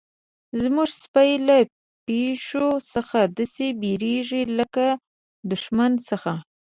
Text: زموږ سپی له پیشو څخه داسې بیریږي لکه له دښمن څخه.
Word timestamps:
زموږ 0.61 0.89
سپی 1.03 1.31
له 1.47 1.57
پیشو 2.05 2.69
څخه 2.93 3.19
داسې 3.37 3.67
بیریږي 3.81 4.41
لکه 4.59 4.85
له 4.97 5.01
دښمن 5.49 5.91
څخه. 6.09 6.33